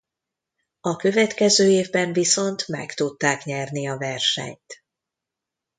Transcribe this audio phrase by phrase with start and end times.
[0.81, 4.83] A következő évben viszont meg tudták nyerni a versenyt.